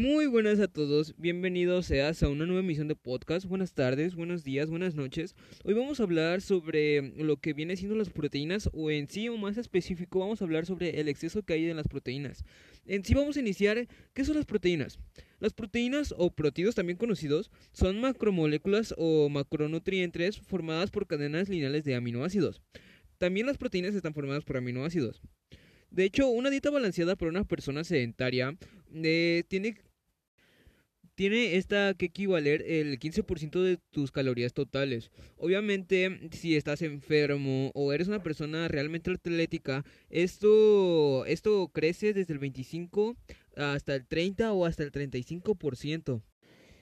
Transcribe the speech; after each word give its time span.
Muy 0.00 0.26
buenas 0.26 0.60
a 0.60 0.66
todos, 0.66 1.14
bienvenidos 1.18 1.84
seas 1.84 2.22
a 2.22 2.30
una 2.30 2.46
nueva 2.46 2.62
emisión 2.62 2.88
de 2.88 2.96
podcast. 2.96 3.44
Buenas 3.44 3.74
tardes, 3.74 4.14
buenos 4.14 4.42
días, 4.42 4.70
buenas 4.70 4.94
noches. 4.94 5.34
Hoy 5.62 5.74
vamos 5.74 6.00
a 6.00 6.04
hablar 6.04 6.40
sobre 6.40 7.02
lo 7.22 7.36
que 7.36 7.52
viene 7.52 7.76
siendo 7.76 7.94
las 7.96 8.08
proteínas 8.08 8.70
o 8.72 8.90
en 8.90 9.10
sí 9.10 9.28
o 9.28 9.36
más 9.36 9.58
específico 9.58 10.20
vamos 10.20 10.40
a 10.40 10.46
hablar 10.46 10.64
sobre 10.64 10.98
el 11.00 11.08
exceso 11.08 11.42
que 11.42 11.52
hay 11.52 11.68
en 11.68 11.76
las 11.76 11.86
proteínas. 11.86 12.44
En 12.86 13.04
sí 13.04 13.12
vamos 13.12 13.36
a 13.36 13.40
iniciar, 13.40 13.88
¿qué 14.14 14.24
son 14.24 14.36
las 14.36 14.46
proteínas? 14.46 14.98
Las 15.38 15.52
proteínas 15.52 16.14
o 16.16 16.30
proteídos 16.30 16.76
también 16.76 16.96
conocidos 16.96 17.50
son 17.72 18.00
macromoléculas 18.00 18.94
o 18.96 19.28
macronutrientes 19.28 20.38
formadas 20.38 20.90
por 20.90 21.08
cadenas 21.08 21.50
lineales 21.50 21.84
de 21.84 21.94
aminoácidos. 21.94 22.62
También 23.18 23.44
las 23.44 23.58
proteínas 23.58 23.94
están 23.94 24.14
formadas 24.14 24.44
por 24.44 24.56
aminoácidos. 24.56 25.20
De 25.90 26.04
hecho, 26.04 26.28
una 26.28 26.50
dieta 26.50 26.70
balanceada 26.70 27.16
para 27.16 27.30
una 27.30 27.44
persona 27.44 27.82
sedentaria 27.82 28.56
eh, 28.94 29.42
tiene, 29.48 29.76
tiene 31.20 31.56
esta 31.56 31.92
que 31.92 32.06
equivaler 32.06 32.64
el 32.66 32.98
15% 32.98 33.62
de 33.62 33.76
tus 33.90 34.10
calorías 34.10 34.54
totales. 34.54 35.10
Obviamente, 35.36 36.18
si 36.32 36.56
estás 36.56 36.80
enfermo 36.80 37.70
o 37.74 37.92
eres 37.92 38.08
una 38.08 38.22
persona 38.22 38.68
realmente 38.68 39.10
atlética, 39.10 39.84
esto, 40.08 41.26
esto 41.26 41.68
crece 41.74 42.14
desde 42.14 42.32
el 42.32 42.38
25 42.38 43.18
hasta 43.54 43.96
el 43.96 44.06
30 44.06 44.50
o 44.54 44.64
hasta 44.64 44.82
el 44.82 44.92
35%. 44.92 46.22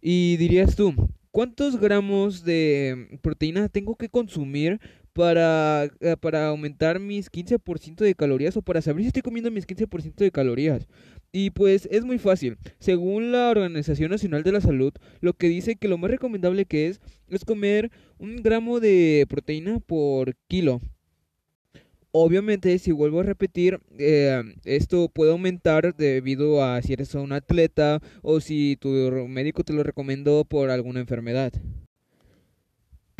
Y 0.00 0.38
dirías 0.38 0.76
tú, 0.76 0.94
¿cuántos 1.30 1.78
gramos 1.78 2.42
de 2.42 3.18
proteína 3.20 3.68
tengo 3.68 3.96
que 3.96 4.08
consumir 4.08 4.80
para, 5.12 5.90
eh, 6.00 6.16
para 6.18 6.48
aumentar 6.48 6.98
mis 6.98 7.30
15% 7.30 8.04
de 8.04 8.14
calorías 8.14 8.56
o 8.56 8.62
para 8.62 8.80
saber 8.80 9.02
si 9.02 9.08
estoy 9.08 9.22
comiendo 9.22 9.50
mis 9.50 9.66
15% 9.66 10.24
de 10.24 10.30
calorías. 10.30 10.88
Y 11.32 11.50
pues 11.50 11.88
es 11.90 12.04
muy 12.04 12.18
fácil. 12.18 12.58
Según 12.78 13.32
la 13.32 13.48
Organización 13.48 14.10
Nacional 14.10 14.42
de 14.42 14.52
la 14.52 14.60
Salud, 14.60 14.92
lo 15.20 15.32
que 15.32 15.48
dice 15.48 15.76
que 15.76 15.88
lo 15.88 15.96
más 15.96 16.10
recomendable 16.10 16.66
que 16.66 16.88
es 16.88 17.00
es 17.28 17.46
comer 17.46 17.90
un 18.18 18.36
gramo 18.42 18.80
de 18.80 19.26
proteína 19.28 19.80
por 19.80 20.36
kilo. 20.46 20.82
Obviamente, 22.14 22.78
si 22.78 22.92
vuelvo 22.92 23.20
a 23.20 23.22
repetir, 23.22 23.80
eh, 23.98 24.42
esto 24.66 25.08
puede 25.08 25.30
aumentar 25.30 25.96
debido 25.96 26.62
a 26.62 26.82
si 26.82 26.92
eres 26.92 27.14
un 27.14 27.32
atleta 27.32 28.00
o 28.20 28.40
si 28.40 28.76
tu 28.76 28.90
médico 29.28 29.64
te 29.64 29.72
lo 29.72 29.82
recomendó 29.82 30.44
por 30.44 30.68
alguna 30.68 31.00
enfermedad. 31.00 31.54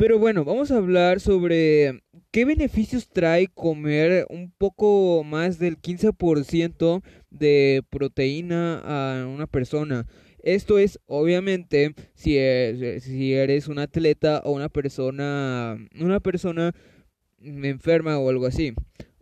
Pero 0.03 0.19
bueno, 0.19 0.43
vamos 0.43 0.69
a 0.69 0.75
hablar 0.75 1.21
sobre 1.21 2.03
qué 2.31 2.43
beneficios 2.43 3.07
trae 3.07 3.47
comer 3.47 4.25
un 4.29 4.51
poco 4.51 5.23
más 5.23 5.59
del 5.59 5.77
15% 5.77 7.01
de 7.29 7.83
proteína 7.89 8.79
a 8.79 9.25
una 9.25 9.47
persona. 9.47 10.05
Esto 10.39 10.77
es, 10.77 10.99
obviamente, 11.05 11.95
si, 12.15 12.31
si 12.99 13.33
eres 13.33 13.69
un 13.69 13.79
atleta 13.79 14.41
o 14.43 14.51
una 14.51 14.67
persona, 14.67 15.77
una 15.97 16.19
persona 16.19 16.73
enferma 17.41 18.19
o 18.19 18.29
algo 18.29 18.45
así. 18.45 18.73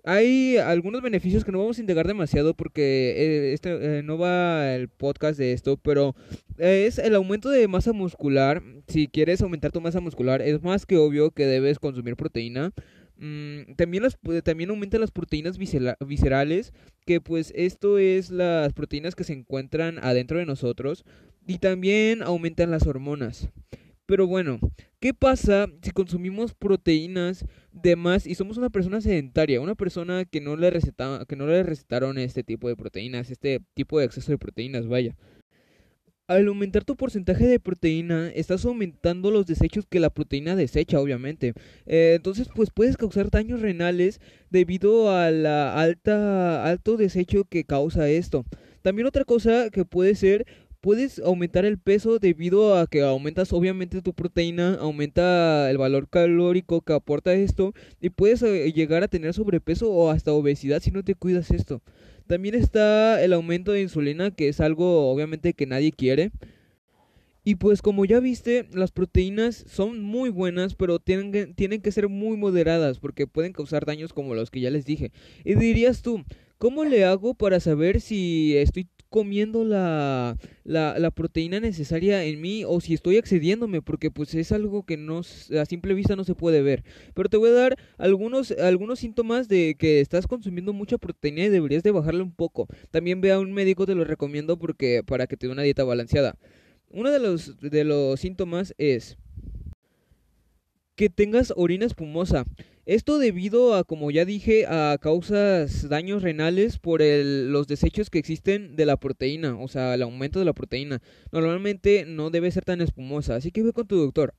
Hay 0.04 0.58
algunos 0.58 1.02
beneficios 1.02 1.46
que 1.46 1.52
no 1.52 1.60
vamos 1.60 1.78
a 1.78 1.82
indagar 1.82 2.08
demasiado 2.08 2.56
porque 2.56 3.14
eh, 3.18 3.54
este, 3.54 4.00
eh, 4.00 4.04
no 4.04 4.18
va 4.18 4.74
el 4.74 4.90
podcast 4.90 5.38
de 5.38 5.54
esto, 5.54 5.78
pero 5.78 6.16
es 6.58 6.98
el 6.98 7.14
aumento 7.16 7.50
de 7.50 7.68
masa 7.68 7.94
muscular. 7.94 8.64
Si 8.88 9.08
quieres 9.08 9.42
aumentar 9.42 9.72
tu 9.72 9.82
masa 9.82 10.00
muscular, 10.00 10.42
es 10.42 10.64
más 10.64 10.86
que 10.86 10.98
obvio 10.98 11.32
que 11.32 11.46
debes 11.46 11.78
consumir 11.78 12.16
proteína. 12.16 12.74
Mm, 13.18 13.76
también, 13.76 14.02
las, 14.02 14.18
también 14.44 14.72
aumentan 14.72 15.02
las 15.02 15.12
proteínas 15.12 15.60
viscerales, 15.60 16.74
que 17.06 17.22
pues 17.22 17.54
esto 17.56 18.00
es 18.00 18.32
las 18.32 18.74
proteínas 18.74 19.14
que 19.14 19.24
se 19.24 19.34
encuentran 19.34 20.00
adentro 20.02 20.40
de 20.40 20.48
nosotros. 20.48 21.06
Y 21.46 21.60
también 21.60 22.24
aumentan 22.24 22.72
las 22.72 22.88
hormonas. 22.88 23.50
Pero 24.08 24.26
bueno, 24.26 24.59
¿qué 25.01 25.13
pasa 25.16 25.67
si 25.81 25.91
consumimos 25.91 26.53
proteínas 26.53 27.44
de 27.73 27.95
más 27.97 28.28
y 28.28 28.35
somos 28.35 28.57
una 28.57 28.69
persona 28.69 29.01
sedentaria, 29.01 29.59
una 29.59 29.75
persona 29.75 30.25
que 30.25 30.39
no 30.39 30.56
le 30.56 30.69
recetaron 30.69 32.17
este 32.19 32.44
tipo 32.44 32.69
de 32.69 32.78
proteínas, 32.78 33.31
este 33.31 33.62
tipo 33.73 34.00
de 34.00 34.06
exceso 34.06 34.31
de 34.31 34.38
proteínas, 34.38 34.88
vaya? 34.88 35.17
Al 36.28 36.47
aumentar 36.47 36.85
tu 36.85 36.95
porcentaje 36.95 37.45
de 37.45 37.59
proteína, 37.59 38.29
estás 38.29 38.63
aumentando 38.63 39.31
los 39.31 39.47
desechos 39.47 39.85
que 39.89 40.00
la 40.00 40.12
proteína 40.12 40.56
desecha, 40.56 41.00
obviamente. 41.01 41.53
Eh, 41.88 42.13
entonces, 42.16 42.47
pues 42.56 42.69
puedes 42.69 42.95
causar 42.95 43.29
daños 43.31 43.59
renales 43.59 44.22
debido 44.50 45.12
a 45.12 45.29
la 45.31 45.73
alta 45.73 46.63
alto 46.63 46.95
desecho 46.95 47.44
que 47.45 47.66
causa 47.66 48.07
esto. 48.07 48.45
También 48.81 49.07
otra 49.07 49.25
cosa 49.25 49.69
que 49.72 49.83
puede 49.83 50.16
ser 50.16 50.45
puedes 50.81 51.19
aumentar 51.19 51.64
el 51.64 51.78
peso 51.78 52.19
debido 52.19 52.75
a 52.75 52.88
que 52.88 53.02
aumentas 53.03 53.53
obviamente 53.53 54.02
tu 54.02 54.14
proteína, 54.14 54.75
aumenta 54.75 55.69
el 55.69 55.78
valor 55.78 56.09
calórico 56.09 56.81
que 56.81 56.94
aporta 56.94 57.34
esto 57.34 57.74
y 58.02 58.09
puedes 58.09 58.42
eh, 58.42 58.74
llegar 58.74 59.03
a 59.03 59.08
tener 59.08 59.34
sobrepeso 59.34 59.92
o 59.92 60.09
hasta 60.09 60.34
obesidad 60.34 60.81
si 60.81 60.92
no 60.92 61.03
te 61.03 61.16
cuidas 61.16 61.52
esto. 61.52 61.81
También 62.28 62.56
está 62.56 63.24
el 63.24 63.34
aumento 63.34 63.72
de 63.72 63.81
insulina 63.81 64.31
que 64.31 64.50
es 64.50 64.59
algo 64.59 65.12
obviamente 65.12 65.53
que 65.53 65.68
nadie 65.68 65.92
quiere. 65.92 66.31
Y 67.44 67.56
pues 67.56 67.81
como 67.81 68.06
ya 68.06 68.19
viste, 68.19 68.68
las 68.72 68.92
proteínas 68.92 69.66
son 69.68 70.03
muy 70.03 70.30
buenas, 70.30 70.75
pero 70.75 71.00
tienen 71.00 71.56
tienen 71.56 71.81
que 71.81 71.92
ser 71.92 72.08
muy 72.08 72.38
moderadas 72.38 73.00
porque 73.00 73.25
pueden 73.25 73.52
causar 73.52 73.86
daños 73.86 74.13
como 74.13 74.36
los 74.36 74.52
que 74.52 74.62
ya 74.62 74.69
les 74.69 74.86
dije. 74.86 75.12
Y 75.44 75.56
dirías 75.56 76.03
tú, 76.03 76.24
¿cómo 76.59 76.86
le 76.86 77.03
hago 77.03 77.34
para 77.34 77.59
saber 77.59 78.00
si 78.00 78.56
estoy 78.58 78.88
comiendo 79.12 79.66
la, 79.66 80.38
proteína 81.14 81.60
necesaria 81.60 82.24
en 82.24 82.40
mí 82.40 82.64
o 82.66 82.80
si 82.80 82.94
estoy 82.94 83.18
excediéndome, 83.18 83.82
porque 83.82 84.10
pues 84.10 84.34
es 84.34 84.54
algo 84.54 84.84
que 84.84 84.96
no, 84.96 85.20
a 85.20 85.66
simple 85.66 85.94
vista 85.94 86.16
no 86.16 86.24
se 86.24 86.34
puede 86.34 86.62
ver. 86.62 86.86
Pero 87.14 87.28
te 87.28 87.36
voy 87.36 87.50
a 87.50 87.54
dar 87.54 87.78
algunos, 87.98 88.52
algunos 88.52 89.00
síntomas 89.00 89.50
de 89.50 89.76
que 89.78 90.00
estás 90.00 90.28
consumiendo 90.28 90.72
mucha 90.72 90.98
proteína 90.98 91.44
y 91.44 91.50
deberías 91.50 91.84
de 91.84 91.92
bajarle 91.92 92.24
un 92.24 92.32
poco. 92.32 92.68
También 92.90 93.20
ve 93.20 93.34
a 93.34 93.40
un 93.40 93.52
médico, 93.52 93.86
te 93.86 93.96
lo 93.96 94.06
recomiendo 94.06 94.58
porque 94.58 95.04
para 95.06 95.28
que 95.28 95.36
te 95.36 95.48
dé 95.48 95.54
una 95.54 95.64
dieta 95.64 95.84
balanceada. 95.84 96.38
Uno 96.90 97.12
de 97.12 97.20
los, 97.20 97.60
de 97.60 97.84
los 97.84 98.18
síntomas 98.18 98.74
es 98.78 99.18
que 100.96 101.10
tengas 101.10 101.52
orina 101.58 101.86
espumosa. 101.86 102.46
Esto 102.86 103.19
debido 103.19 103.75
a, 103.75 103.84
como 103.84 104.09
ya 104.09 104.25
dije, 104.25 104.66
a 104.66 104.97
causas 105.00 105.88
daños 105.88 106.24
renales 106.24 106.80
por 106.80 107.02
los 107.02 107.68
desechos 107.68 108.09
que 108.09 108.18
existen 108.18 108.75
de 108.75 108.88
la 108.88 108.97
proteína, 108.97 109.56
o 109.56 109.68
sea, 109.68 109.94
el 109.94 110.02
aumento 110.02 110.40
de 110.40 110.46
la 110.46 110.53
proteína. 110.53 111.00
Normalmente 111.31 112.06
no 112.08 112.31
debe 112.31 112.50
ser 112.50 112.66
tan 112.66 112.81
espumosa, 112.81 113.36
así 113.36 113.52
que 113.52 113.62
ve 113.62 113.72
con 113.72 113.88
tu 113.88 113.97
doctor. 113.97 114.34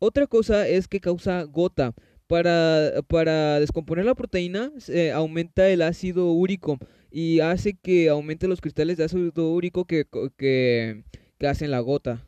Otra 0.00 0.26
cosa 0.26 0.66
es 0.66 0.88
que 0.88 1.00
causa 1.00 1.44
gota. 1.44 1.94
Para, 2.26 3.58
descomponer 3.58 4.04
la 4.04 4.14
proteína 4.14 4.72
aumenta 5.14 5.68
el 5.68 5.82
ácido 5.82 6.32
úrico 6.32 6.78
y 7.10 7.40
hace 7.40 7.74
que 7.74 8.08
aumente 8.08 8.46
los 8.46 8.60
cristales 8.60 8.96
de 8.96 9.04
ácido 9.04 9.50
úrico 9.50 9.84
que, 9.84 10.06
que 10.36 11.02
hacen 11.46 11.70
la 11.72 11.80
gota. 11.80 12.24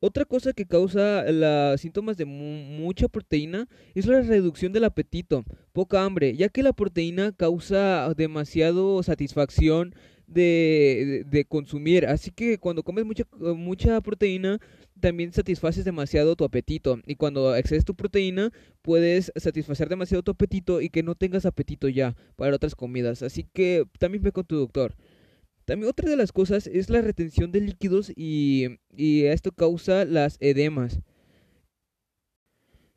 Otra 0.00 0.24
cosa 0.24 0.52
que 0.52 0.64
causa 0.64 1.24
los 1.32 1.80
síntomas 1.80 2.16
de 2.16 2.24
mucha 2.24 3.08
proteína 3.08 3.66
es 3.94 4.06
la 4.06 4.20
reducción 4.20 4.72
del 4.72 4.84
apetito, 4.84 5.44
poca 5.72 6.04
hambre, 6.04 6.36
ya 6.36 6.48
que 6.48 6.62
la 6.62 6.72
proteína 6.72 7.32
causa 7.32 8.14
demasiado 8.14 9.02
satisfacción 9.02 9.94
de, 10.28 11.24
de, 11.26 11.44
consumir. 11.46 12.06
Así 12.06 12.30
que 12.30 12.58
cuando 12.58 12.84
comes 12.84 13.04
mucha, 13.06 13.24
mucha 13.40 14.00
proteína, 14.00 14.60
también 15.00 15.32
satisfaces 15.32 15.84
demasiado 15.84 16.36
tu 16.36 16.44
apetito. 16.44 17.00
Y 17.06 17.16
cuando 17.16 17.56
excedes 17.56 17.84
tu 17.84 17.94
proteína, 17.94 18.52
puedes 18.82 19.32
satisfacer 19.36 19.88
demasiado 19.88 20.22
tu 20.22 20.30
apetito 20.30 20.80
y 20.80 20.90
que 20.90 21.02
no 21.02 21.14
tengas 21.14 21.46
apetito 21.46 21.88
ya 21.88 22.14
para 22.36 22.54
otras 22.54 22.74
comidas. 22.74 23.22
Así 23.22 23.44
que 23.52 23.84
también 23.98 24.22
ve 24.22 24.32
con 24.32 24.44
tu 24.44 24.56
doctor. 24.56 24.94
También 25.68 25.90
otra 25.90 26.08
de 26.08 26.16
las 26.16 26.32
cosas 26.32 26.66
es 26.66 26.88
la 26.88 27.02
retención 27.02 27.52
de 27.52 27.60
líquidos 27.60 28.10
y, 28.16 28.78
esto 28.96 29.52
causa 29.52 30.06
las 30.06 30.38
edemas. 30.40 31.00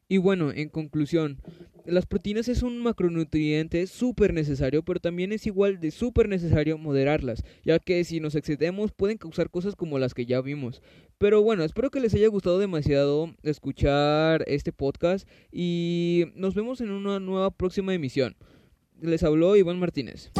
Y 0.07 0.19
bueno, 0.19 0.53
en 0.53 0.69
conclusión, 0.69 1.41
las 1.85 2.05
proteínas 2.05 2.47
es 2.47 2.63
un 2.63 2.81
macronutriente 2.81 3.87
súper 3.87 4.33
necesario, 4.33 4.83
pero 4.83 5.01
también 5.01 5.33
es 5.33 5.47
igual 5.47 5.81
de 5.81 5.91
súper 5.91 6.29
necesario 6.29 6.77
moderarlas, 6.77 7.43
ya 7.65 7.77
que 7.77 8.01
si 8.05 8.21
nos 8.21 8.35
excedemos 8.35 8.93
pueden 8.93 9.17
causar 9.17 9.49
cosas 9.49 9.75
como 9.75 9.99
las 9.99 10.13
que 10.13 10.25
ya 10.25 10.39
vimos. 10.39 10.81
Pero 11.17 11.41
bueno, 11.41 11.65
espero 11.65 11.91
que 11.91 11.99
les 11.99 12.13
haya 12.13 12.29
gustado 12.29 12.57
demasiado 12.57 13.35
escuchar 13.43 14.45
este 14.47 14.71
podcast 14.71 15.27
y 15.51 16.27
nos 16.35 16.55
vemos 16.55 16.79
en 16.79 16.91
una 16.91 17.19
nueva 17.19 17.51
próxima 17.51 17.93
emisión. 17.93 18.37
Les 19.01 19.23
habló 19.23 19.57
Iván 19.57 19.77
Martínez. 19.77 20.31